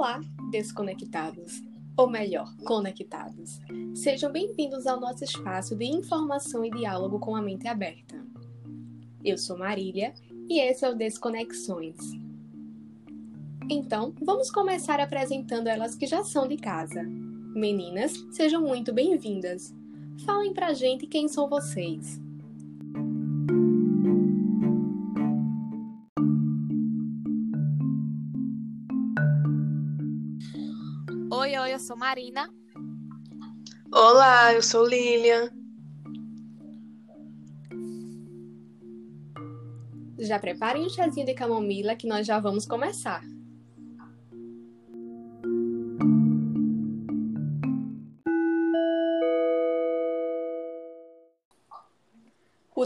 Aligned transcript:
Olá, 0.00 0.20
desconectados, 0.50 1.62
ou 1.96 2.08
melhor, 2.08 2.54
conectados. 2.64 3.60
Sejam 3.94 4.32
bem-vindos 4.32 4.86
ao 4.86 5.00
nosso 5.00 5.24
espaço 5.24 5.76
de 5.76 5.84
informação 5.84 6.64
e 6.64 6.70
diálogo 6.70 7.18
com 7.18 7.36
a 7.36 7.42
mente 7.42 7.68
aberta. 7.68 8.24
Eu 9.24 9.36
sou 9.36 9.58
Marília 9.58 10.14
e 10.48 10.60
esse 10.60 10.84
é 10.84 10.90
o 10.90 10.94
Desconexões. 10.94 11.96
Então, 13.70 14.14
vamos 14.22 14.50
começar 14.50 15.00
apresentando 15.00 15.66
elas 15.66 15.94
que 15.94 16.06
já 16.06 16.24
são 16.24 16.48
de 16.48 16.56
casa. 16.56 17.02
Meninas, 17.02 18.12
sejam 18.32 18.62
muito 18.62 18.92
bem-vindas. 18.92 19.74
Falem 20.24 20.52
pra 20.52 20.72
gente 20.72 21.06
quem 21.06 21.28
são 21.28 21.48
vocês. 21.48 22.20
Oi, 31.32 31.56
oi, 31.56 31.74
eu 31.74 31.78
sou 31.78 31.96
Marina. 31.96 32.48
Olá, 33.92 34.52
eu 34.52 34.62
sou 34.62 34.86
Lilian. 34.86 35.50
Já 40.18 40.38
preparem 40.38 40.84
um 40.84 40.90
chazinho 40.90 41.24
de 41.24 41.34
camomila 41.34 41.96
que 41.96 42.06
nós 42.06 42.26
já 42.26 42.38
vamos 42.38 42.66
começar. 42.66 43.22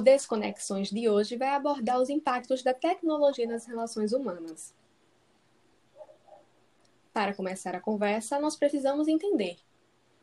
Desconexões 0.04 0.90
de 0.90 1.08
hoje 1.08 1.34
vai 1.34 1.48
abordar 1.48 1.98
os 1.98 2.10
impactos 2.10 2.62
da 2.62 2.74
tecnologia 2.74 3.46
nas 3.46 3.64
relações 3.64 4.12
humanas. 4.12 4.74
Para 7.10 7.32
começar 7.32 7.74
a 7.74 7.80
conversa, 7.80 8.38
nós 8.38 8.54
precisamos 8.54 9.08
entender. 9.08 9.56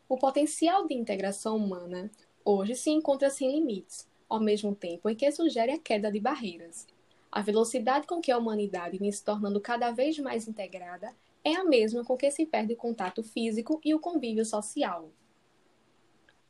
O 0.08 0.20
potencial 0.20 0.86
de 0.86 0.94
integração 0.94 1.58
humana 1.58 2.12
hoje 2.46 2.76
se 2.76 2.92
encontra 2.92 3.32
sem 3.32 3.52
limites, 3.52 4.08
ao 4.30 4.40
mesmo 4.40 4.76
tempo 4.76 5.10
em 5.10 5.16
que 5.16 5.32
sugere 5.32 5.72
a 5.72 5.80
queda 5.80 6.12
de 6.12 6.20
barreiras. 6.20 6.86
A 7.32 7.42
velocidade 7.42 8.06
com 8.06 8.22
que 8.22 8.32
a 8.32 8.38
humanidade 8.38 9.00
vem 9.00 9.12
se 9.12 9.24
tornando 9.24 9.60
cada 9.60 9.90
vez 9.90 10.20
mais 10.20 10.48
integrada 10.48 11.12
é 11.44 11.56
a 11.56 11.64
mesma 11.64 12.06
com 12.06 12.16
que 12.16 12.30
se 12.30 12.46
perde 12.46 12.74
o 12.74 12.78
contato 12.78 13.24
físico 13.24 13.82
e 13.84 13.96
o 13.96 14.00
convívio 14.00 14.46
social. 14.46 15.10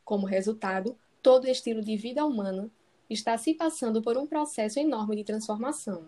Como 0.04 0.26
resultado, 0.26 0.98
todo 1.22 1.48
estilo 1.48 1.80
de 1.80 1.96
vida 1.96 2.26
humana 2.26 2.70
está 3.12 3.36
se 3.36 3.54
passando 3.54 4.02
por 4.02 4.16
um 4.16 4.26
processo 4.26 4.78
enorme 4.78 5.16
de 5.16 5.24
transformação. 5.24 6.06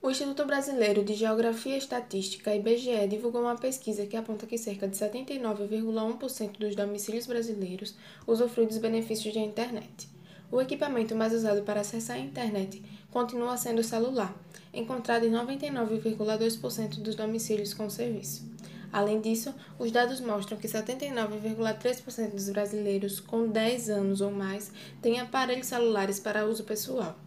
O 0.00 0.10
Instituto 0.10 0.46
Brasileiro 0.46 1.04
de 1.04 1.12
Geografia 1.12 1.74
e 1.74 1.78
Estatística, 1.78 2.54
IBGE, 2.54 3.06
divulgou 3.08 3.42
uma 3.42 3.56
pesquisa 3.56 4.06
que 4.06 4.16
aponta 4.16 4.46
que 4.46 4.56
cerca 4.56 4.88
de 4.88 4.96
79,1% 4.96 6.58
dos 6.58 6.74
domicílios 6.74 7.26
brasileiros 7.26 7.94
usufruem 8.26 8.68
dos 8.68 8.78
benefícios 8.78 9.34
da 9.34 9.40
internet. 9.40 10.08
O 10.50 10.62
equipamento 10.62 11.14
mais 11.14 11.34
usado 11.34 11.62
para 11.62 11.82
acessar 11.82 12.16
a 12.16 12.20
internet 12.20 12.82
continua 13.10 13.56
sendo 13.56 13.80
o 13.80 13.84
celular, 13.84 14.34
encontrado 14.72 15.24
em 15.24 15.30
99,2% 15.30 17.00
dos 17.00 17.14
domicílios 17.14 17.74
com 17.74 17.88
serviço. 17.88 18.48
Além 18.92 19.20
disso, 19.20 19.54
os 19.78 19.90
dados 19.90 20.20
mostram 20.20 20.56
que 20.56 20.66
79,3% 20.66 22.30
dos 22.30 22.48
brasileiros 22.48 23.20
com 23.20 23.46
10 23.46 23.90
anos 23.90 24.20
ou 24.20 24.30
mais 24.30 24.72
têm 25.02 25.20
aparelhos 25.20 25.66
celulares 25.66 26.18
para 26.18 26.46
uso 26.46 26.64
pessoal. 26.64 27.18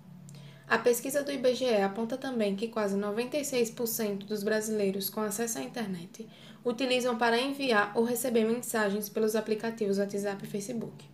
A 0.68 0.78
pesquisa 0.78 1.22
do 1.22 1.32
IBGE 1.32 1.82
aponta 1.84 2.18
também 2.18 2.56
que 2.56 2.70
quase 2.70 2.98
96% 2.98 4.26
dos 4.26 4.42
brasileiros 4.42 5.10
com 5.10 5.20
acesso 5.20 5.60
à 5.60 5.62
internet 5.62 6.28
utilizam 6.64 7.18
para 7.18 7.40
enviar 7.40 7.92
ou 7.94 8.06
receber 8.06 8.46
mensagens 8.46 9.10
pelos 9.10 9.36
aplicativos 9.36 9.98
WhatsApp 9.98 10.46
e 10.46 10.48
Facebook. 10.48 11.11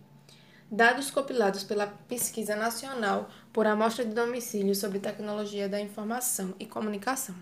Dados 0.70 1.10
compilados 1.10 1.64
pela 1.64 1.86
Pesquisa 1.86 2.54
Nacional 2.54 3.30
por 3.54 3.66
Amostra 3.66 4.04
de 4.04 4.12
Domicílio 4.12 4.74
sobre 4.74 4.98
Tecnologia 4.98 5.66
da 5.66 5.80
Informação 5.80 6.54
e 6.60 6.66
Comunicação. 6.66 7.34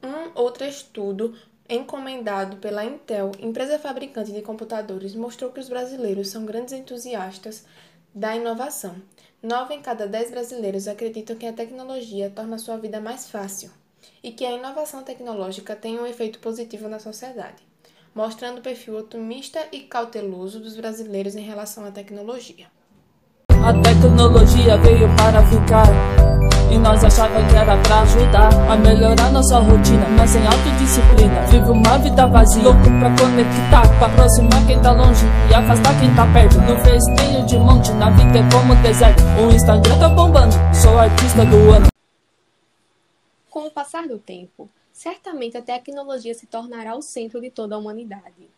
Um 0.00 0.30
outro 0.40 0.64
estudo 0.64 1.36
encomendado 1.68 2.58
pela 2.58 2.84
Intel, 2.84 3.32
empresa 3.40 3.80
fabricante 3.80 4.30
de 4.30 4.42
computadores, 4.42 5.16
mostrou 5.16 5.50
que 5.50 5.58
os 5.58 5.68
brasileiros 5.68 6.28
são 6.28 6.46
grandes 6.46 6.72
entusiastas 6.72 7.66
da 8.14 8.36
inovação. 8.36 9.02
Nove 9.42 9.74
em 9.74 9.82
cada 9.82 10.06
dez 10.06 10.30
brasileiros 10.30 10.86
acreditam 10.86 11.34
que 11.34 11.46
a 11.46 11.52
tecnologia 11.52 12.30
torna 12.30 12.58
sua 12.58 12.76
vida 12.76 13.00
mais 13.00 13.28
fácil 13.28 13.72
e 14.22 14.30
que 14.30 14.46
a 14.46 14.52
inovação 14.52 15.02
tecnológica 15.02 15.74
tem 15.74 15.98
um 15.98 16.06
efeito 16.06 16.38
positivo 16.38 16.88
na 16.88 17.00
sociedade, 17.00 17.67
mostrando 18.18 18.58
o 18.58 18.62
perfil 18.62 18.96
otimista 18.96 19.60
e 19.70 19.78
cauteloso 19.78 20.58
dos 20.58 20.76
brasileiros 20.76 21.36
em 21.36 21.40
relação 21.40 21.84
à 21.84 21.92
tecnologia. 21.92 22.66
A 23.48 23.72
tecnologia 23.72 24.76
veio 24.78 25.08
para 25.16 25.40
ficar. 25.46 25.86
E 26.68 26.76
nós 26.78 27.04
achava 27.04 27.40
que 27.46 27.54
era 27.54 27.80
pra 27.80 28.00
ajudar 28.00 28.50
a 28.68 28.76
melhorar 28.76 29.30
nossa 29.30 29.60
rotina, 29.60 30.04
mas 30.16 30.30
sem 30.30 30.44
autodisciplina. 30.44 31.42
Vive 31.46 31.70
uma 31.70 31.96
vida 31.98 32.26
vazia, 32.26 32.64
louco 32.64 32.82
pra 32.82 33.16
conectar, 33.16 33.98
pra 33.98 34.08
aproximar 34.08 34.66
quem 34.66 34.82
tá 34.82 34.90
longe 34.90 35.24
e 35.48 35.54
afastar 35.54 36.00
quem 36.00 36.12
tá 36.16 36.26
perto. 36.32 36.58
No 36.62 36.76
Face 36.78 37.14
tenho 37.14 37.46
de 37.46 37.56
monte, 37.56 37.92
na 37.92 38.10
vida 38.10 38.40
é 38.40 38.50
como 38.50 38.74
deserto. 38.82 39.22
O 39.40 39.54
Instagram 39.54 39.96
tá 39.96 40.08
bombando, 40.08 40.56
sou 40.74 40.98
artista 40.98 41.44
do 41.44 41.70
ano. 41.70 41.86
Com 43.48 43.68
o 43.68 43.70
passar 43.70 44.08
do 44.08 44.18
tempo, 44.18 44.68
certamente 44.98 45.56
a 45.56 45.62
tecnologia 45.62 46.34
se 46.34 46.44
tornará 46.44 46.96
o 46.96 47.02
centro 47.02 47.40
de 47.40 47.50
toda 47.50 47.76
a 47.76 47.78
humanidade, 47.78 48.50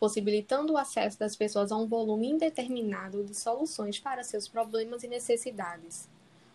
possibilitando 0.00 0.72
o 0.72 0.78
acesso 0.78 1.18
das 1.18 1.36
pessoas 1.36 1.70
a 1.70 1.76
um 1.76 1.86
volume 1.86 2.30
indeterminado 2.30 3.22
de 3.22 3.36
soluções 3.36 3.98
para 3.98 4.24
seus 4.24 4.48
problemas 4.48 5.02
e 5.02 5.08
necessidades 5.08 6.08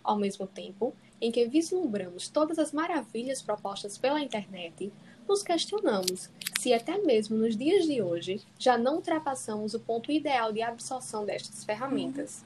ao 0.04 0.18
mesmo 0.18 0.48
tempo 0.48 0.92
em 1.20 1.32
que 1.32 1.48
vislumbramos 1.48 2.30
todas 2.30 2.58
as 2.58 2.72
maravilhas 2.72 3.44
propostas 3.44 3.96
pela 3.96 4.20
internet, 4.20 4.92
nos 5.28 5.44
questionamos 5.44 6.32
se 6.60 6.74
até 6.74 6.98
mesmo 6.98 7.38
nos 7.38 7.56
dias 7.56 7.86
de 7.86 8.02
hoje 8.02 8.42
já 8.58 8.76
não 8.76 8.96
ultrapassamos 8.96 9.76
o 9.76 9.80
ponto 9.80 10.12
ideal 10.12 10.52
de 10.52 10.64
absorção 10.64 11.26
destas 11.26 11.64
ferramentas. 11.64 12.44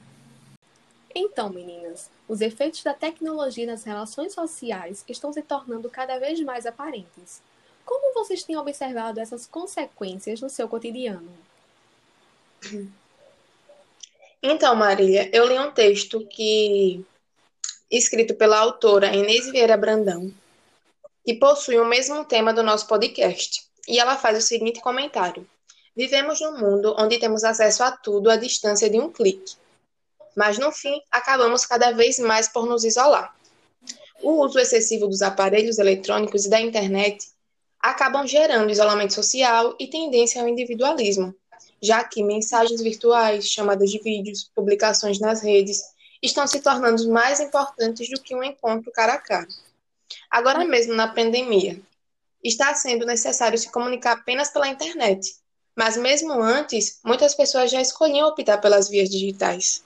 Então, 1.18 1.48
meninas, 1.48 2.10
os 2.28 2.42
efeitos 2.42 2.82
da 2.82 2.92
tecnologia 2.92 3.64
nas 3.64 3.84
relações 3.84 4.34
sociais 4.34 5.02
estão 5.08 5.32
se 5.32 5.40
tornando 5.40 5.88
cada 5.88 6.18
vez 6.18 6.38
mais 6.40 6.66
aparentes. 6.66 7.40
Como 7.86 8.12
vocês 8.12 8.42
têm 8.42 8.58
observado 8.58 9.18
essas 9.18 9.46
consequências 9.46 10.42
no 10.42 10.50
seu 10.50 10.68
cotidiano? 10.68 11.32
Então, 14.42 14.76
Marília, 14.76 15.30
eu 15.32 15.46
li 15.46 15.58
um 15.58 15.72
texto 15.72 16.20
que 16.26 17.02
escrito 17.90 18.34
pela 18.34 18.58
autora 18.58 19.16
Inês 19.16 19.50
Vieira 19.50 19.78
Brandão, 19.78 20.30
que 21.24 21.32
possui 21.32 21.80
o 21.80 21.86
mesmo 21.86 22.26
tema 22.26 22.52
do 22.52 22.62
nosso 22.62 22.86
podcast. 22.86 23.66
E 23.88 23.98
ela 23.98 24.18
faz 24.18 24.36
o 24.36 24.46
seguinte 24.46 24.82
comentário: 24.82 25.48
Vivemos 25.96 26.42
num 26.42 26.58
mundo 26.58 26.94
onde 26.98 27.18
temos 27.18 27.42
acesso 27.42 27.82
a 27.82 27.90
tudo 27.90 28.28
à 28.28 28.36
distância 28.36 28.90
de 28.90 29.00
um 29.00 29.10
clique. 29.10 29.56
Mas 30.36 30.58
no 30.58 30.70
fim, 30.70 31.00
acabamos 31.10 31.64
cada 31.64 31.92
vez 31.92 32.18
mais 32.18 32.46
por 32.46 32.66
nos 32.66 32.84
isolar. 32.84 33.34
O 34.22 34.44
uso 34.44 34.58
excessivo 34.58 35.06
dos 35.06 35.22
aparelhos 35.22 35.78
eletrônicos 35.78 36.44
e 36.44 36.50
da 36.50 36.60
internet 36.60 37.26
acabam 37.80 38.26
gerando 38.26 38.70
isolamento 38.70 39.14
social 39.14 39.74
e 39.78 39.86
tendência 39.86 40.42
ao 40.42 40.48
individualismo, 40.48 41.34
já 41.80 42.04
que 42.04 42.22
mensagens 42.22 42.82
virtuais, 42.82 43.48
chamadas 43.48 43.90
de 43.90 43.98
vídeos, 43.98 44.50
publicações 44.54 45.18
nas 45.18 45.42
redes 45.42 45.82
estão 46.22 46.46
se 46.46 46.60
tornando 46.60 47.08
mais 47.10 47.40
importantes 47.40 48.08
do 48.10 48.20
que 48.20 48.34
um 48.34 48.42
encontro 48.42 48.90
cara 48.92 49.14
a 49.14 49.18
cara. 49.18 49.48
Agora 50.30 50.64
mesmo 50.64 50.94
na 50.94 51.08
pandemia, 51.08 51.80
está 52.42 52.74
sendo 52.74 53.06
necessário 53.06 53.58
se 53.58 53.70
comunicar 53.70 54.12
apenas 54.12 54.50
pela 54.50 54.68
internet, 54.68 55.36
mas 55.74 55.96
mesmo 55.96 56.32
antes, 56.32 56.98
muitas 57.04 57.34
pessoas 57.34 57.70
já 57.70 57.80
escolhiam 57.80 58.28
optar 58.28 58.58
pelas 58.58 58.88
vias 58.88 59.08
digitais. 59.08 59.85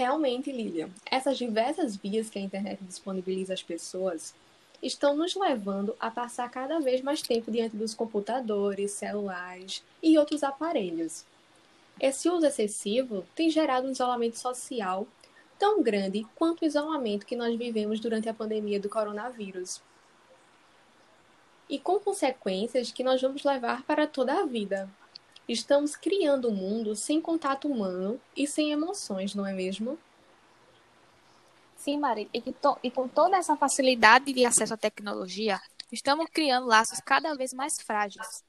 Realmente, 0.00 0.50
Lilian, 0.50 0.88
essas 1.04 1.36
diversas 1.36 1.94
vias 1.94 2.30
que 2.30 2.38
a 2.38 2.42
internet 2.42 2.82
disponibiliza 2.82 3.52
às 3.52 3.62
pessoas 3.62 4.34
estão 4.82 5.14
nos 5.14 5.36
levando 5.36 5.94
a 6.00 6.10
passar 6.10 6.50
cada 6.50 6.80
vez 6.80 7.02
mais 7.02 7.20
tempo 7.20 7.50
diante 7.50 7.76
dos 7.76 7.92
computadores, 7.92 8.92
celulares 8.92 9.84
e 10.02 10.16
outros 10.16 10.42
aparelhos. 10.42 11.26
Esse 12.00 12.30
uso 12.30 12.46
excessivo 12.46 13.26
tem 13.34 13.50
gerado 13.50 13.86
um 13.88 13.90
isolamento 13.90 14.38
social 14.38 15.06
tão 15.58 15.82
grande 15.82 16.26
quanto 16.34 16.62
o 16.62 16.66
isolamento 16.66 17.26
que 17.26 17.36
nós 17.36 17.54
vivemos 17.58 18.00
durante 18.00 18.26
a 18.26 18.32
pandemia 18.32 18.80
do 18.80 18.88
coronavírus. 18.88 19.82
E 21.68 21.78
com 21.78 22.00
consequências 22.00 22.90
que 22.90 23.04
nós 23.04 23.20
vamos 23.20 23.44
levar 23.44 23.82
para 23.82 24.06
toda 24.06 24.32
a 24.32 24.46
vida. 24.46 24.88
Estamos 25.50 25.96
criando 25.96 26.48
um 26.48 26.54
mundo 26.54 26.94
sem 26.94 27.20
contato 27.20 27.66
humano 27.66 28.20
e 28.36 28.46
sem 28.46 28.70
emoções, 28.70 29.34
não 29.34 29.44
é 29.44 29.52
mesmo? 29.52 29.98
Sim, 31.76 31.98
Maria. 31.98 32.28
E, 32.32 32.40
e 32.84 32.90
com 32.92 33.08
toda 33.08 33.36
essa 33.36 33.56
facilidade 33.56 34.32
de 34.32 34.46
acesso 34.46 34.74
à 34.74 34.76
tecnologia, 34.76 35.60
estamos 35.90 36.30
criando 36.30 36.68
laços 36.68 37.00
cada 37.00 37.34
vez 37.34 37.52
mais 37.52 37.82
frágeis, 37.82 38.44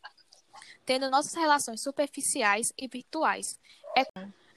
tendo 0.86 1.10
nossas 1.10 1.34
relações 1.34 1.82
superficiais 1.82 2.72
e 2.78 2.88
virtuais. 2.88 3.60
É, 3.98 4.06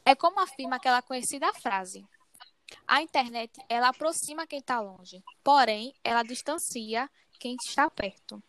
é 0.04 0.14
como 0.14 0.38
afirma 0.38 0.76
aquela 0.76 1.00
conhecida 1.00 1.50
frase: 1.54 2.06
a 2.86 3.00
internet 3.00 3.58
ela 3.70 3.88
aproxima 3.88 4.46
quem 4.46 4.58
está 4.58 4.80
longe, 4.80 5.24
porém 5.42 5.94
ela 6.04 6.22
distancia 6.22 7.08
quem 7.40 7.56
está 7.64 7.88
perto. 7.88 8.42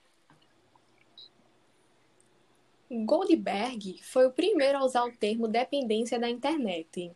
Goldberg 2.92 4.00
foi 4.04 4.28
o 4.28 4.32
primeiro 4.32 4.78
a 4.78 4.86
usar 4.86 5.06
o 5.06 5.12
termo 5.12 5.48
dependência 5.48 6.20
da 6.20 6.30
internet. 6.30 7.12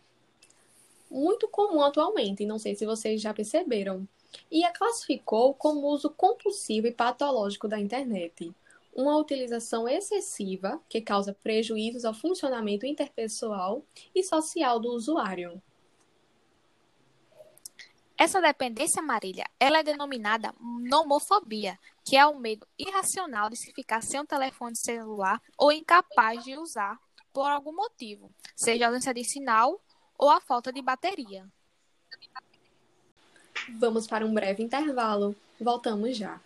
Muito 1.10 1.48
comum 1.48 1.82
atualmente, 1.82 2.46
não 2.46 2.58
sei 2.58 2.76
se 2.76 2.86
vocês 2.86 3.22
já 3.22 3.34
perceberam, 3.34 4.08
e 4.52 4.64
a 4.64 4.72
classificou 4.72 5.54
como 5.54 5.88
uso 5.88 6.10
compulsivo 6.10 6.88
e 6.88 6.92
patológico 6.92 7.68
da 7.68 7.80
internet, 7.80 8.54
uma 8.94 9.18
utilização 9.18 9.88
excessiva 9.88 10.82
que 10.90 11.02
causa 11.02 11.38
prejuízos 11.44 12.06
ao 12.06 12.14
funcionamento 12.14 12.86
interpessoal 12.86 13.84
e 14.14 14.24
social 14.24 14.80
do 14.80 14.90
usuário. 14.90 15.62
Essa 18.18 18.42
dependência, 18.42 19.02
Marília, 19.02 19.46
ela 19.58 19.80
é 19.80 19.84
denominada 19.84 20.54
nomofobia, 20.60 21.80
que 22.10 22.18
é 22.18 22.26
o 22.26 22.40
medo 22.40 22.66
irracional 22.76 23.52
de 23.52 23.56
se 23.56 23.72
ficar 23.72 24.02
sem 24.02 24.20
um 24.20 24.26
telefone 24.26 24.76
celular 24.76 25.40
ou 25.56 25.72
incapaz 25.72 26.44
de 26.44 26.58
usar 26.58 26.98
por 27.32 27.48
algum 27.48 27.72
motivo, 27.72 28.32
seja 28.56 28.86
a 28.86 28.88
ausência 28.88 29.14
de 29.14 29.24
sinal 29.24 29.80
ou 30.18 30.28
a 30.28 30.42
falta 30.42 30.74
de 30.74 30.82
bateria. 30.82 31.46
Vamos 33.78 34.08
para 34.08 34.26
um 34.26 34.34
breve 34.34 34.64
intervalo. 34.64 35.36
Voltamos 35.62 36.18
já. 36.18 36.42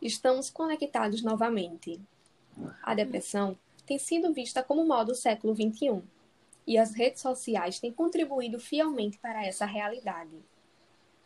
Estamos 0.00 0.48
conectados 0.48 1.22
novamente. 1.22 2.00
A 2.82 2.94
depressão 2.94 3.58
tem 3.84 3.98
sido 3.98 4.32
vista 4.32 4.62
como 4.62 4.86
mal 4.86 5.04
do 5.04 5.14
século 5.14 5.54
XXI, 5.54 6.02
e 6.66 6.76
as 6.76 6.94
redes 6.94 7.22
sociais 7.22 7.78
têm 7.78 7.92
contribuído 7.92 8.58
fielmente 8.58 9.18
para 9.18 9.46
essa 9.46 9.64
realidade. 9.64 10.36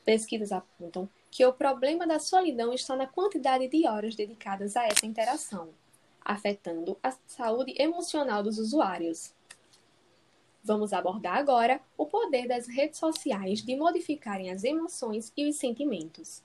Pesquisas 0.04 0.52
apontam 0.52 1.08
que 1.30 1.44
o 1.46 1.52
problema 1.52 2.06
da 2.06 2.18
solidão 2.18 2.72
está 2.72 2.96
na 2.96 3.06
quantidade 3.06 3.68
de 3.68 3.86
horas 3.86 4.14
dedicadas 4.14 4.76
a 4.76 4.86
essa 4.86 5.06
interação, 5.06 5.70
afetando 6.20 6.98
a 7.02 7.12
saúde 7.26 7.74
emocional 7.78 8.42
dos 8.42 8.58
usuários. 8.58 9.32
Vamos 10.62 10.92
abordar 10.92 11.38
agora 11.38 11.80
o 11.96 12.04
poder 12.04 12.46
das 12.46 12.66
redes 12.66 12.98
sociais 12.98 13.62
de 13.62 13.74
modificarem 13.76 14.50
as 14.50 14.62
emoções 14.62 15.32
e 15.34 15.48
os 15.48 15.56
sentimentos. 15.56 16.42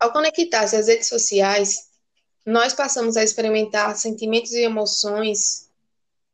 Ao 0.00 0.12
conectar-se 0.12 0.76
às 0.76 0.88
redes 0.88 1.08
sociais, 1.08 1.91
nós 2.44 2.74
passamos 2.74 3.16
a 3.16 3.22
experimentar 3.22 3.96
sentimentos 3.96 4.52
e 4.52 4.62
emoções 4.62 5.68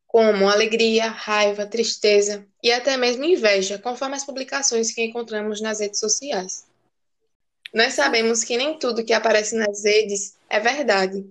como 0.07 0.49
alegria, 0.49 1.09
raiva, 1.09 1.67
tristeza 1.67 2.47
e 2.63 2.73
até 2.73 2.97
mesmo 2.97 3.25
inveja, 3.25 3.79
conforme 3.79 4.17
as 4.17 4.25
publicações 4.25 4.91
que 4.91 5.05
encontramos 5.05 5.61
nas 5.61 5.81
redes 5.81 6.01
sociais. 6.01 6.65
Nós 7.75 7.93
sabemos 7.93 8.43
que 8.43 8.57
nem 8.57 8.79
tudo 8.79 9.05
que 9.05 9.13
aparece 9.13 9.55
nas 9.55 9.85
redes 9.85 10.35
é 10.49 10.59
verdade, 10.59 11.27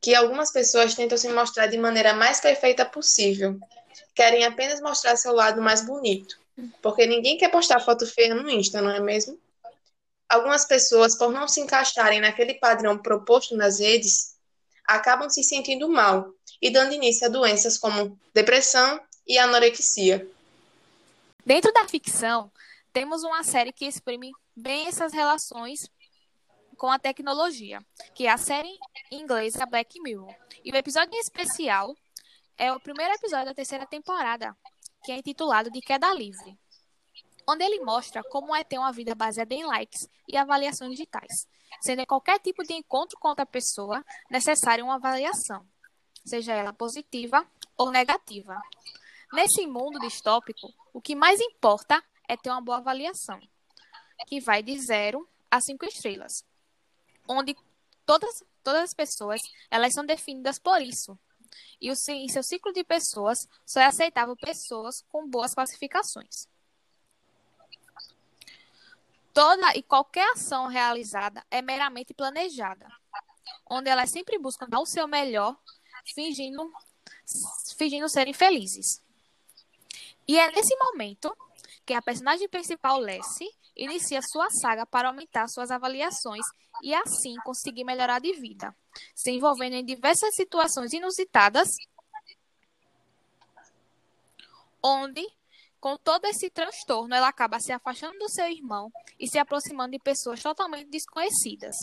que 0.00 0.14
algumas 0.14 0.52
pessoas 0.52 0.94
tentam 0.94 1.18
se 1.18 1.28
mostrar 1.28 1.66
de 1.66 1.76
maneira 1.76 2.14
mais 2.14 2.40
perfeita 2.40 2.84
possível, 2.84 3.58
querem 4.14 4.44
apenas 4.44 4.80
mostrar 4.80 5.16
seu 5.16 5.32
lado 5.32 5.60
mais 5.60 5.84
bonito, 5.84 6.38
porque 6.80 7.06
ninguém 7.06 7.36
quer 7.36 7.50
postar 7.50 7.80
foto 7.80 8.06
feia 8.06 8.34
no 8.34 8.48
Insta, 8.48 8.80
não 8.80 8.90
é 8.90 9.00
mesmo? 9.00 9.36
Algumas 10.30 10.64
pessoas, 10.64 11.16
por 11.16 11.32
não 11.32 11.48
se 11.48 11.60
encaixarem 11.60 12.20
naquele 12.20 12.54
padrão 12.54 12.96
proposto 12.96 13.56
nas 13.56 13.80
redes, 13.80 14.36
acabam 14.86 15.28
se 15.28 15.42
sentindo 15.42 15.88
mal 15.88 16.32
e 16.62 16.70
dando 16.70 16.94
início 16.94 17.26
a 17.26 17.30
doenças 17.30 17.76
como 17.76 18.16
depressão 18.32 19.00
e 19.26 19.36
anorexia. 19.36 20.24
Dentro 21.44 21.72
da 21.72 21.88
ficção, 21.88 22.48
temos 22.92 23.24
uma 23.24 23.42
série 23.42 23.72
que 23.72 23.84
exprime 23.84 24.30
bem 24.54 24.86
essas 24.86 25.12
relações 25.12 25.90
com 26.76 26.86
a 26.86 26.98
tecnologia, 26.98 27.80
que 28.14 28.28
é 28.28 28.30
a 28.30 28.38
série 28.38 28.78
inglesa 29.10 29.66
Black 29.66 30.00
Mirror. 30.00 30.32
E 30.64 30.70
o 30.70 30.76
episódio 30.76 31.18
especial 31.18 31.92
é 32.56 32.72
o 32.72 32.78
primeiro 32.78 33.12
episódio 33.14 33.46
da 33.46 33.54
terceira 33.54 33.84
temporada, 33.84 34.56
que 35.04 35.10
é 35.10 35.16
intitulado 35.16 35.72
de 35.72 35.80
Queda 35.80 36.14
Livre 36.14 36.56
onde 37.50 37.64
ele 37.64 37.80
mostra 37.80 38.22
como 38.22 38.54
é 38.54 38.62
ter 38.62 38.78
uma 38.78 38.92
vida 38.92 39.14
baseada 39.14 39.52
em 39.52 39.64
likes 39.64 40.08
e 40.28 40.36
avaliações 40.36 40.92
digitais, 40.92 41.48
sendo 41.82 42.02
em 42.02 42.06
qualquer 42.06 42.38
tipo 42.38 42.62
de 42.62 42.74
encontro 42.74 43.18
com 43.18 43.28
outra 43.28 43.44
pessoa 43.44 44.04
necessária 44.30 44.84
uma 44.84 44.94
avaliação, 44.94 45.66
seja 46.24 46.52
ela 46.52 46.72
positiva 46.72 47.44
ou 47.76 47.90
negativa. 47.90 48.56
Nesse 49.32 49.66
mundo 49.66 49.98
distópico, 49.98 50.72
o 50.92 51.00
que 51.00 51.16
mais 51.16 51.40
importa 51.40 52.02
é 52.28 52.36
ter 52.36 52.50
uma 52.50 52.60
boa 52.60 52.78
avaliação, 52.78 53.40
que 54.26 54.40
vai 54.40 54.62
de 54.62 54.78
0 54.78 55.26
a 55.50 55.60
5 55.60 55.84
estrelas, 55.86 56.44
onde 57.28 57.56
todas, 58.06 58.44
todas 58.62 58.82
as 58.82 58.94
pessoas 58.94 59.40
elas 59.68 59.92
são 59.92 60.06
definidas 60.06 60.58
por 60.58 60.80
isso. 60.80 61.18
E 61.80 61.90
o, 61.90 61.94
em 62.10 62.28
seu 62.28 62.42
ciclo 62.44 62.72
de 62.72 62.84
pessoas 62.84 63.38
só 63.66 63.80
é 63.80 63.86
aceitável 63.86 64.36
pessoas 64.36 65.02
com 65.08 65.28
boas 65.28 65.52
classificações. 65.52 66.46
Toda 69.32 69.76
e 69.76 69.82
qualquer 69.82 70.28
ação 70.32 70.66
realizada 70.66 71.44
é 71.50 71.62
meramente 71.62 72.12
planejada, 72.12 72.86
onde 73.68 73.88
elas 73.88 74.10
sempre 74.10 74.38
buscam 74.38 74.66
dar 74.68 74.80
o 74.80 74.86
seu 74.86 75.06
melhor, 75.06 75.56
fingindo, 76.14 76.72
fingindo 77.76 78.08
serem 78.08 78.34
felizes. 78.34 79.00
E 80.26 80.38
é 80.38 80.50
nesse 80.50 80.76
momento 80.76 81.36
que 81.86 81.94
a 81.94 82.02
personagem 82.02 82.48
principal, 82.48 82.98
Lessie, 82.98 83.50
inicia 83.76 84.20
sua 84.22 84.50
saga 84.50 84.84
para 84.84 85.08
aumentar 85.08 85.48
suas 85.48 85.70
avaliações 85.70 86.44
e 86.82 86.94
assim 86.94 87.34
conseguir 87.44 87.84
melhorar 87.84 88.20
de 88.20 88.32
vida, 88.34 88.74
se 89.14 89.30
envolvendo 89.30 89.74
em 89.74 89.84
diversas 89.84 90.34
situações 90.34 90.92
inusitadas, 90.92 91.68
onde 94.82 95.26
com 95.80 95.96
todo 95.96 96.26
esse 96.26 96.50
transtorno, 96.50 97.14
ela 97.14 97.28
acaba 97.28 97.58
se 97.58 97.72
afastando 97.72 98.18
do 98.18 98.28
seu 98.28 98.46
irmão 98.46 98.92
e 99.18 99.26
se 99.26 99.38
aproximando 99.38 99.92
de 99.92 99.98
pessoas 99.98 100.42
totalmente 100.42 100.90
desconhecidas. 100.90 101.74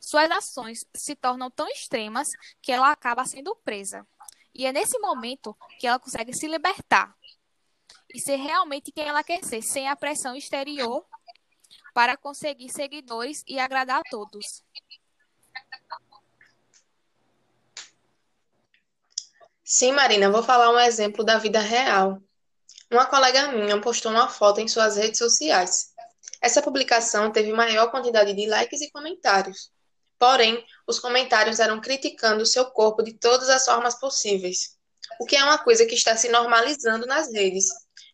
Suas 0.00 0.30
ações 0.30 0.84
se 0.94 1.14
tornam 1.14 1.50
tão 1.50 1.68
extremas 1.68 2.28
que 2.60 2.72
ela 2.72 2.90
acaba 2.90 3.24
sendo 3.24 3.54
presa. 3.64 4.06
E 4.54 4.66
é 4.66 4.72
nesse 4.72 4.98
momento 4.98 5.56
que 5.78 5.86
ela 5.86 5.98
consegue 5.98 6.34
se 6.34 6.48
libertar 6.48 7.16
e 8.12 8.18
ser 8.20 8.36
realmente 8.36 8.92
quem 8.92 9.06
ela 9.06 9.22
quer 9.22 9.44
ser, 9.44 9.62
sem 9.62 9.88
a 9.88 9.96
pressão 9.96 10.34
exterior 10.34 11.04
para 11.94 12.16
conseguir 12.16 12.70
seguidores 12.70 13.42
e 13.46 13.58
agradar 13.58 14.00
a 14.00 14.10
todos. 14.10 14.62
Sim, 19.68 19.90
Marina, 19.90 20.30
vou 20.30 20.44
falar 20.44 20.70
um 20.70 20.78
exemplo 20.78 21.24
da 21.24 21.38
vida 21.38 21.58
real. 21.58 22.22
Uma 22.88 23.04
colega 23.04 23.48
minha 23.48 23.80
postou 23.80 24.12
uma 24.12 24.28
foto 24.28 24.60
em 24.60 24.68
suas 24.68 24.96
redes 24.96 25.18
sociais. 25.18 25.88
Essa 26.40 26.62
publicação 26.62 27.32
teve 27.32 27.52
maior 27.52 27.90
quantidade 27.90 28.32
de 28.32 28.46
likes 28.46 28.80
e 28.80 28.90
comentários. 28.92 29.72
Porém, 30.20 30.64
os 30.86 31.00
comentários 31.00 31.58
eram 31.58 31.80
criticando 31.80 32.46
seu 32.46 32.66
corpo 32.66 33.02
de 33.02 33.14
todas 33.14 33.48
as 33.48 33.64
formas 33.64 33.98
possíveis, 33.98 34.76
o 35.18 35.26
que 35.26 35.34
é 35.34 35.42
uma 35.42 35.58
coisa 35.58 35.84
que 35.84 35.96
está 35.96 36.16
se 36.16 36.28
normalizando 36.28 37.04
nas 37.04 37.32
redes, 37.32 37.66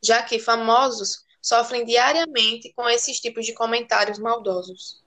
já 0.02 0.22
que 0.22 0.38
famosos 0.38 1.18
sofrem 1.42 1.84
diariamente 1.84 2.72
com 2.74 2.88
esses 2.88 3.20
tipos 3.20 3.44
de 3.44 3.52
comentários 3.52 4.18
maldosos. 4.18 5.01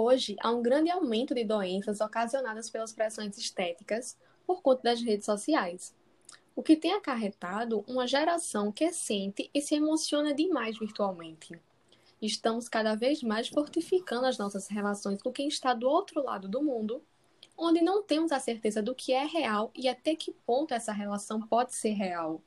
Hoje, 0.00 0.36
há 0.40 0.52
um 0.52 0.62
grande 0.62 0.88
aumento 0.92 1.34
de 1.34 1.42
doenças 1.42 2.00
ocasionadas 2.00 2.70
pelas 2.70 2.92
pressões 2.92 3.36
estéticas 3.36 4.16
por 4.46 4.62
conta 4.62 4.82
das 4.84 5.02
redes 5.02 5.26
sociais. 5.26 5.92
o 6.54 6.62
que 6.62 6.76
tem 6.76 6.92
acarretado 6.92 7.84
uma 7.86 8.06
geração 8.06 8.70
que 8.70 8.92
sente 8.92 9.50
e 9.52 9.60
se 9.60 9.74
emociona 9.74 10.32
demais 10.32 10.78
virtualmente. 10.78 11.60
Estamos 12.22 12.68
cada 12.68 12.94
vez 12.94 13.24
mais 13.24 13.48
fortificando 13.48 14.26
as 14.26 14.38
nossas 14.38 14.68
relações 14.68 15.20
com 15.20 15.32
quem 15.32 15.48
está 15.48 15.74
do 15.74 15.88
outro 15.88 16.22
lado 16.22 16.48
do 16.48 16.62
mundo, 16.62 17.02
onde 17.56 17.80
não 17.80 18.00
temos 18.00 18.30
a 18.30 18.38
certeza 18.38 18.80
do 18.80 18.94
que 18.94 19.12
é 19.12 19.24
real 19.24 19.72
e 19.74 19.88
até 19.88 20.14
que 20.14 20.32
ponto 20.46 20.74
essa 20.74 20.92
relação 20.92 21.40
pode 21.40 21.74
ser 21.74 21.90
real. 21.90 22.40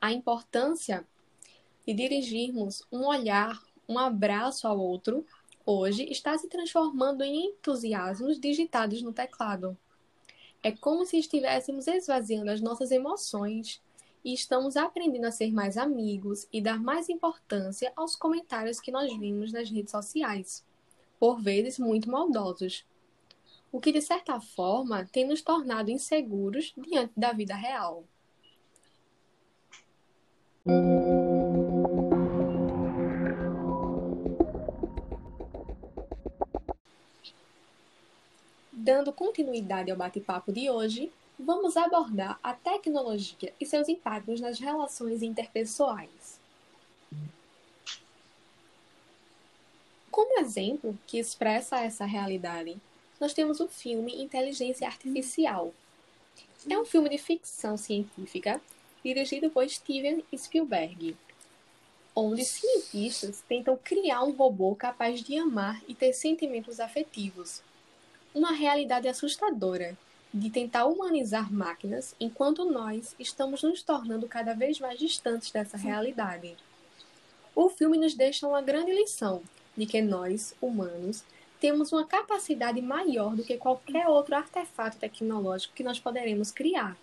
A 0.00 0.12
importância 0.12 1.06
de 1.86 1.94
dirigirmos 1.94 2.82
um 2.90 3.06
olhar, 3.06 3.60
um 3.88 3.98
abraço 3.98 4.66
ao 4.66 4.78
outro, 4.78 5.24
hoje 5.64 6.04
está 6.10 6.36
se 6.36 6.48
transformando 6.48 7.22
em 7.22 7.46
entusiasmos 7.46 8.38
digitados 8.38 9.02
no 9.02 9.12
teclado. 9.12 9.76
É 10.62 10.70
como 10.70 11.04
se 11.04 11.18
estivéssemos 11.18 11.86
esvaziando 11.86 12.50
as 12.50 12.60
nossas 12.60 12.90
emoções 12.90 13.80
e 14.24 14.32
estamos 14.32 14.76
aprendendo 14.76 15.24
a 15.24 15.32
ser 15.32 15.52
mais 15.52 15.76
amigos 15.76 16.46
e 16.52 16.60
dar 16.60 16.80
mais 16.80 17.08
importância 17.08 17.92
aos 17.96 18.14
comentários 18.14 18.80
que 18.80 18.92
nós 18.92 19.12
vimos 19.18 19.52
nas 19.52 19.68
redes 19.68 19.90
sociais, 19.90 20.64
por 21.18 21.40
vezes 21.40 21.78
muito 21.78 22.10
maldosos. 22.10 22.84
O 23.72 23.80
que, 23.80 23.90
de 23.90 24.02
certa 24.02 24.40
forma, 24.40 25.06
tem 25.10 25.26
nos 25.26 25.42
tornado 25.42 25.90
inseguros 25.90 26.72
diante 26.76 27.12
da 27.16 27.32
vida 27.32 27.54
real. 27.54 28.04
Dando 38.84 39.12
continuidade 39.12 39.92
ao 39.92 39.96
bate-papo 39.96 40.50
de 40.50 40.68
hoje, 40.68 41.12
vamos 41.38 41.76
abordar 41.76 42.36
a 42.42 42.52
tecnologia 42.52 43.54
e 43.60 43.64
seus 43.64 43.88
impactos 43.88 44.40
nas 44.40 44.58
relações 44.58 45.22
interpessoais. 45.22 46.40
Como 50.10 50.40
exemplo 50.40 50.98
que 51.06 51.16
expressa 51.16 51.78
essa 51.78 52.04
realidade, 52.04 52.76
nós 53.20 53.32
temos 53.32 53.60
o 53.60 53.68
filme 53.68 54.20
Inteligência 54.20 54.88
Artificial. 54.88 55.72
É 56.68 56.76
um 56.76 56.84
filme 56.84 57.08
de 57.08 57.18
ficção 57.18 57.76
científica 57.76 58.60
dirigido 59.04 59.48
por 59.48 59.68
Steven 59.70 60.24
Spielberg, 60.36 61.16
onde 62.16 62.44
cientistas 62.44 63.44
tentam 63.48 63.76
criar 63.76 64.24
um 64.24 64.32
robô 64.32 64.74
capaz 64.74 65.22
de 65.22 65.38
amar 65.38 65.80
e 65.86 65.94
ter 65.94 66.12
sentimentos 66.12 66.80
afetivos. 66.80 67.62
Uma 68.34 68.52
realidade 68.52 69.08
assustadora 69.08 69.96
de 70.32 70.48
tentar 70.48 70.86
humanizar 70.86 71.52
máquinas, 71.52 72.14
enquanto 72.18 72.64
nós 72.64 73.14
estamos 73.18 73.62
nos 73.62 73.82
tornando 73.82 74.26
cada 74.26 74.54
vez 74.54 74.80
mais 74.80 74.98
distantes 74.98 75.50
dessa 75.50 75.76
realidade. 75.76 76.56
O 77.54 77.68
filme 77.68 77.98
nos 77.98 78.14
deixa 78.14 78.48
uma 78.48 78.62
grande 78.62 78.92
lição 78.92 79.42
de 79.76 79.84
que 79.84 80.00
nós, 80.00 80.54
humanos, 80.60 81.22
temos 81.60 81.92
uma 81.92 82.06
capacidade 82.06 82.80
maior 82.80 83.36
do 83.36 83.44
que 83.44 83.58
qualquer 83.58 84.08
outro 84.08 84.34
artefato 84.34 84.96
tecnológico 84.96 85.74
que 85.74 85.84
nós 85.84 86.00
poderemos 86.00 86.50
criar. 86.50 86.96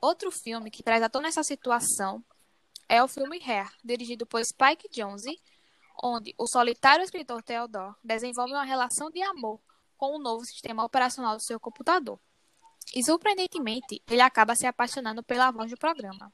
Outro 0.00 0.30
filme 0.30 0.70
que 0.70 0.82
traz 0.82 1.02
à 1.02 1.08
tona 1.08 1.28
essa 1.28 1.42
situação 1.42 2.22
é 2.88 3.02
o 3.02 3.08
filme 3.08 3.40
Hair, 3.42 3.70
dirigido 3.82 4.26
por 4.26 4.44
Spike 4.44 4.88
Jonze, 4.90 5.40
onde 6.02 6.34
o 6.38 6.46
solitário 6.46 7.04
escritor 7.04 7.42
Theodore 7.42 7.94
desenvolve 8.02 8.52
uma 8.52 8.64
relação 8.64 9.10
de 9.10 9.22
amor 9.22 9.60
com 9.96 10.16
o 10.16 10.18
novo 10.18 10.44
sistema 10.44 10.84
operacional 10.84 11.36
do 11.36 11.42
seu 11.42 11.60
computador. 11.60 12.18
E, 12.94 13.04
surpreendentemente, 13.04 14.02
ele 14.08 14.20
acaba 14.20 14.56
se 14.56 14.66
apaixonando 14.66 15.22
pela 15.22 15.50
voz 15.50 15.70
do 15.70 15.76
programa, 15.76 16.32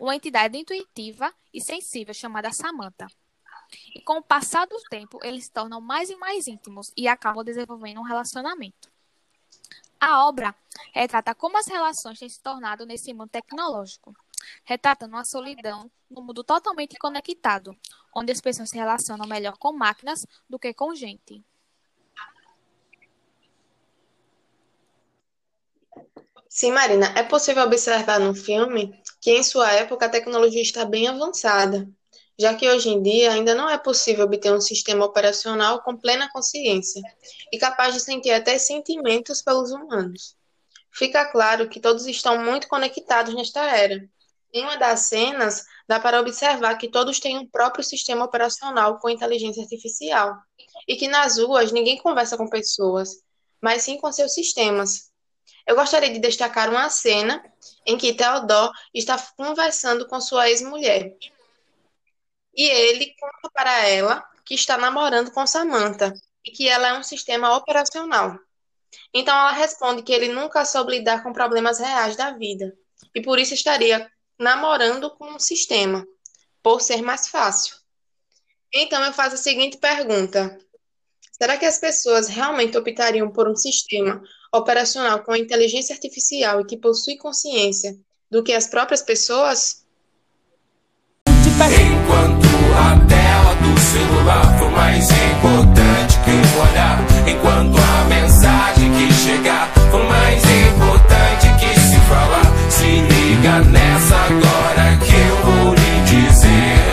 uma 0.00 0.14
entidade 0.14 0.58
intuitiva 0.58 1.32
e 1.52 1.60
sensível 1.60 2.12
chamada 2.12 2.52
Samantha. 2.52 3.06
E 3.94 4.00
com 4.02 4.18
o 4.18 4.22
passar 4.22 4.66
do 4.66 4.78
tempo, 4.90 5.18
eles 5.22 5.44
se 5.44 5.50
tornam 5.50 5.80
mais 5.80 6.10
e 6.10 6.16
mais 6.16 6.46
íntimos 6.46 6.92
e 6.96 7.08
acabam 7.08 7.44
desenvolvendo 7.44 8.00
um 8.00 8.04
relacionamento. 8.04 8.90
A 10.00 10.26
obra 10.26 10.54
retrata 10.92 11.34
como 11.34 11.58
as 11.58 11.66
relações 11.66 12.18
têm 12.18 12.28
se 12.28 12.40
tornado 12.40 12.86
nesse 12.86 13.12
mundo 13.12 13.30
tecnológico, 13.30 14.14
retratando 14.64 15.14
uma 15.14 15.24
solidão 15.24 15.90
no 16.10 16.22
mundo 16.22 16.42
totalmente 16.42 16.96
conectado, 16.98 17.76
onde 18.14 18.32
as 18.32 18.40
pessoas 18.40 18.70
se 18.70 18.76
relacionam 18.76 19.26
melhor 19.26 19.56
com 19.58 19.72
máquinas 19.72 20.26
do 20.48 20.58
que 20.58 20.72
com 20.72 20.94
gente. 20.94 21.44
Sim, 26.48 26.72
Marina, 26.72 27.12
é 27.14 27.22
possível 27.22 27.62
observar 27.64 28.18
no 28.18 28.34
filme 28.34 28.98
que 29.20 29.30
em 29.30 29.42
sua 29.42 29.70
época 29.72 30.06
a 30.06 30.08
tecnologia 30.08 30.62
está 30.62 30.84
bem 30.84 31.06
avançada, 31.06 31.86
já 32.38 32.54
que 32.54 32.68
hoje 32.68 32.88
em 32.88 33.02
dia 33.02 33.32
ainda 33.32 33.54
não 33.54 33.68
é 33.68 33.76
possível 33.76 34.24
obter 34.24 34.52
um 34.52 34.60
sistema 34.60 35.04
operacional 35.04 35.82
com 35.82 35.96
plena 35.96 36.30
consciência 36.32 37.02
e 37.52 37.58
capaz 37.58 37.94
de 37.94 38.00
sentir 38.00 38.30
até 38.30 38.56
sentimentos 38.58 39.42
pelos 39.42 39.72
humanos. 39.72 40.36
Fica 40.90 41.26
claro 41.26 41.68
que 41.68 41.80
todos 41.80 42.06
estão 42.06 42.42
muito 42.42 42.66
conectados 42.66 43.34
nesta 43.34 43.60
era. 43.60 44.08
Em 44.52 44.62
uma 44.62 44.76
das 44.76 45.00
cenas, 45.00 45.64
dá 45.86 46.00
para 46.00 46.20
observar 46.20 46.76
que 46.76 46.88
todos 46.88 47.20
têm 47.20 47.38
um 47.38 47.46
próprio 47.46 47.84
sistema 47.84 48.24
operacional 48.24 48.98
com 48.98 49.10
inteligência 49.10 49.62
artificial 49.62 50.36
e 50.86 50.96
que 50.96 51.08
nas 51.08 51.38
ruas 51.38 51.70
ninguém 51.70 51.98
conversa 51.98 52.36
com 52.36 52.48
pessoas, 52.48 53.10
mas 53.60 53.82
sim 53.82 53.98
com 53.98 54.10
seus 54.10 54.32
sistemas, 54.32 55.08
eu 55.68 55.76
gostaria 55.76 56.10
de 56.10 56.18
destacar 56.18 56.70
uma 56.70 56.88
cena 56.88 57.44
em 57.84 57.98
que 57.98 58.14
Theodore 58.14 58.72
está 58.94 59.18
conversando 59.36 60.08
com 60.08 60.18
sua 60.18 60.48
ex-mulher. 60.48 61.14
E 62.56 62.64
ele 62.64 63.14
conta 63.20 63.50
para 63.52 63.86
ela 63.86 64.26
que 64.46 64.54
está 64.54 64.78
namorando 64.78 65.30
com 65.30 65.46
Samantha 65.46 66.14
e 66.42 66.50
que 66.50 66.66
ela 66.66 66.88
é 66.88 66.98
um 66.98 67.02
sistema 67.02 67.54
operacional. 67.54 68.38
Então 69.12 69.36
ela 69.36 69.52
responde 69.52 70.02
que 70.02 70.10
ele 70.10 70.28
nunca 70.28 70.64
soube 70.64 70.92
lidar 70.92 71.22
com 71.22 71.34
problemas 71.34 71.78
reais 71.78 72.16
da 72.16 72.30
vida 72.30 72.74
e 73.14 73.20
por 73.20 73.38
isso 73.38 73.52
estaria 73.52 74.10
namorando 74.38 75.10
com 75.10 75.34
um 75.34 75.38
sistema, 75.38 76.06
por 76.62 76.80
ser 76.80 77.02
mais 77.02 77.28
fácil. 77.28 77.76
Então 78.72 79.02
eu 79.04 79.12
faço 79.12 79.34
a 79.34 79.38
seguinte 79.38 79.78
pergunta: 79.78 80.58
será 81.32 81.56
que 81.56 81.66
as 81.66 81.78
pessoas 81.78 82.28
realmente 82.28 82.76
optariam 82.76 83.30
por 83.30 83.48
um 83.48 83.56
sistema 83.56 84.22
operacional 84.52 85.22
com 85.24 85.34
inteligência 85.34 85.94
artificial 85.94 86.60
e 86.60 86.64
que 86.64 86.76
possui 86.76 87.16
consciência 87.16 87.96
do 88.30 88.42
que 88.42 88.52
as 88.52 88.66
próprias 88.66 89.02
pessoas? 89.02 89.84
Enquanto 91.36 92.46
a 92.76 93.06
tela 93.08 93.54
do 93.56 93.80
celular 93.80 94.58
for 94.58 94.70
mais 94.70 95.08
importante 95.10 96.14
que 96.24 96.30
um 96.30 96.70
olhar, 96.70 96.98
enquanto 97.28 97.76
a 97.78 98.04
mensagem 98.04 98.92
que 98.92 99.12
chegar 99.12 99.72
for 99.90 100.04
mais 100.04 100.42
importante 100.44 100.67
liga 103.38 103.60
nessa 103.70 104.16
agora 104.16 104.98
que 104.98 105.14
eu 105.14 105.36
vou 105.44 105.74
lhe 105.74 106.04
dizer. 106.04 106.90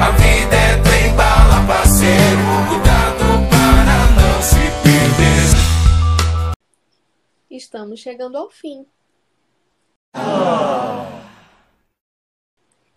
A 0.00 0.10
vida 0.12 0.56
é 0.56 0.82
trem 0.82 1.16
bala, 1.16 1.66
parceiro, 1.66 2.68
cuidado 2.68 3.48
para 3.50 4.22
não 4.22 4.42
se 4.42 4.56
perder 4.82 5.00
estamos 7.50 8.00
chegando 8.00 8.36
ao 8.36 8.48
fim. 8.50 8.86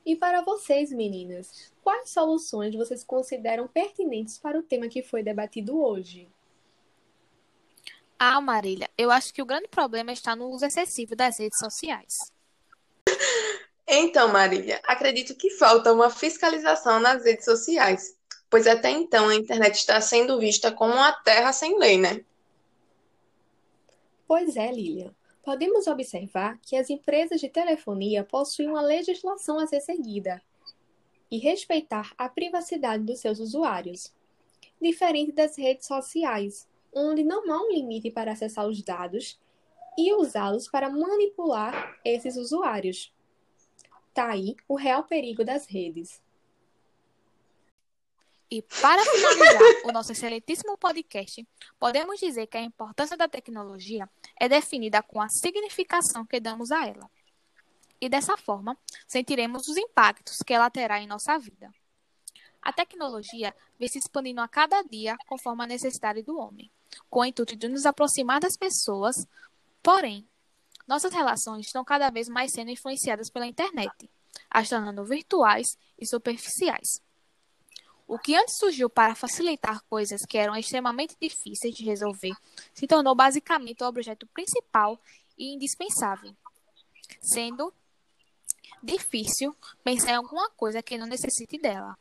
E 0.05 0.15
para 0.15 0.41
vocês, 0.41 0.91
meninas, 0.91 1.73
quais 1.81 2.09
soluções 2.09 2.73
vocês 2.75 3.03
consideram 3.03 3.67
pertinentes 3.67 4.37
para 4.37 4.57
o 4.57 4.63
tema 4.63 4.87
que 4.87 5.03
foi 5.03 5.21
debatido 5.21 5.81
hoje? 5.81 6.29
Ah, 8.17 8.39
Marília, 8.39 8.89
eu 8.97 9.11
acho 9.11 9.33
que 9.33 9.41
o 9.41 9.45
grande 9.45 9.67
problema 9.67 10.13
está 10.13 10.35
no 10.35 10.47
uso 10.49 10.65
excessivo 10.65 11.15
das 11.15 11.39
redes 11.39 11.59
sociais. 11.59 12.32
Então, 13.87 14.29
Marília, 14.29 14.81
acredito 14.85 15.35
que 15.35 15.49
falta 15.51 15.93
uma 15.93 16.09
fiscalização 16.09 16.99
nas 16.99 17.23
redes 17.23 17.45
sociais, 17.45 18.17
pois 18.49 18.65
até 18.65 18.89
então 18.89 19.27
a 19.27 19.35
internet 19.35 19.75
está 19.75 19.99
sendo 19.99 20.39
vista 20.39 20.71
como 20.71 20.93
uma 20.93 21.11
terra 21.11 21.51
sem 21.51 21.77
lei, 21.77 21.97
né? 21.97 22.23
Pois 24.27 24.55
é, 24.55 24.71
Lilian. 24.71 25.13
Podemos 25.43 25.87
observar 25.87 26.57
que 26.61 26.77
as 26.77 26.89
empresas 26.89 27.41
de 27.41 27.49
telefonia 27.49 28.23
possuem 28.23 28.69
uma 28.69 28.81
legislação 28.81 29.59
a 29.59 29.67
ser 29.67 29.81
seguida 29.81 30.41
e 31.29 31.37
respeitar 31.37 32.13
a 32.17 32.29
privacidade 32.29 33.03
dos 33.03 33.19
seus 33.19 33.39
usuários, 33.39 34.13
diferente 34.81 35.33
das 35.33 35.57
redes 35.57 35.85
sociais, 35.85 36.65
onde 36.93 37.23
não 37.23 37.51
há 37.51 37.61
um 37.61 37.71
limite 37.71 38.09
para 38.09 38.31
acessar 38.31 38.65
os 38.67 38.81
dados 38.81 39.37
e 39.97 40.13
usá-los 40.13 40.67
para 40.69 40.89
manipular 40.89 41.99
esses 42.03 42.35
usuários. 42.35 43.13
Tá 44.13 44.31
aí 44.31 44.55
o 44.67 44.75
real 44.75 45.03
perigo 45.03 45.43
das 45.43 45.65
redes. 45.65 46.21
E 48.49 48.61
para 48.61 49.03
finalizar 49.03 49.61
o 49.85 49.91
nosso 49.91 50.11
excelentíssimo 50.11 50.77
podcast, 50.77 51.47
podemos 51.79 52.19
dizer 52.19 52.45
que 52.45 52.57
a 52.57 52.61
importância 52.61 53.17
da 53.17 53.27
tecnologia 53.27 54.07
é 54.39 54.47
definida 54.47 55.01
com 55.01 55.19
a 55.19 55.27
significação 55.27 56.23
que 56.23 56.39
damos 56.39 56.71
a 56.71 56.85
ela. 56.85 57.09
E 57.99 58.07
dessa 58.07 58.37
forma, 58.37 58.77
sentiremos 59.07 59.67
os 59.67 59.75
impactos 59.75 60.37
que 60.45 60.53
ela 60.53 60.69
terá 60.69 60.99
em 60.99 61.07
nossa 61.07 61.39
vida. 61.39 61.73
A 62.61 62.71
tecnologia 62.71 63.55
vem 63.79 63.87
se 63.89 63.97
expandindo 63.97 64.39
a 64.39 64.47
cada 64.47 64.83
dia 64.83 65.17
conforme 65.25 65.63
a 65.63 65.67
necessidade 65.67 66.21
do 66.21 66.37
homem, 66.37 66.69
com 67.09 67.21
o 67.21 67.25
intuito 67.25 67.55
de 67.55 67.67
nos 67.67 67.85
aproximar 67.85 68.39
das 68.39 68.55
pessoas, 68.55 69.27
porém, 69.83 70.25
nossas 70.87 71.13
relações 71.13 71.65
estão 71.65 71.83
cada 71.83 72.09
vez 72.09 72.27
mais 72.27 72.51
sendo 72.51 72.71
influenciadas 72.71 73.29
pela 73.29 73.45
internet, 73.45 74.09
as 74.49 74.69
tornando 74.69 75.05
virtuais 75.05 75.77
e 75.99 76.07
superficiais. 76.07 77.01
O 78.07 78.17
que 78.17 78.35
antes 78.35 78.57
surgiu 78.57 78.89
para 78.89 79.15
facilitar 79.15 79.81
coisas 79.89 80.21
que 80.27 80.37
eram 80.37 80.55
extremamente 80.55 81.15
difíceis 81.19 81.73
de 81.73 81.85
resolver 81.85 82.33
se 82.73 82.85
tornou 82.85 83.15
basicamente 83.15 83.83
o 83.83 83.87
objeto 83.87 84.27
principal 84.27 84.99
e 85.37 85.53
indispensável, 85.53 86.35
sendo 87.21 87.73
difícil 88.83 89.55
pensar 89.83 90.11
em 90.11 90.15
alguma 90.15 90.49
coisa 90.51 90.83
que 90.83 90.97
não 90.97 91.07
necessite 91.07 91.57
dela. 91.57 91.97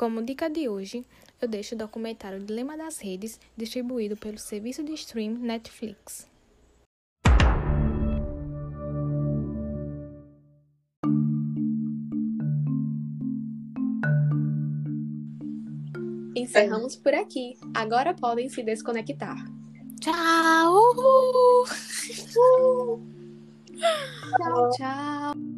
Como 0.00 0.22
dica 0.22 0.48
de 0.48 0.66
hoje, 0.66 1.04
eu 1.42 1.46
deixo 1.46 1.74
o 1.74 1.78
documentário 1.78 2.40
Dilema 2.40 2.74
das 2.74 2.98
Redes, 2.98 3.38
distribuído 3.54 4.16
pelo 4.16 4.38
serviço 4.38 4.82
de 4.82 4.94
stream 4.94 5.34
Netflix. 5.34 6.26
Encerramos 16.34 16.96
por 16.96 17.12
aqui. 17.12 17.58
Agora 17.74 18.14
podem 18.14 18.48
se 18.48 18.62
desconectar. 18.62 19.36
Tchau! 20.00 20.14
Tchau, 24.38 24.70
tchau. 24.78 25.49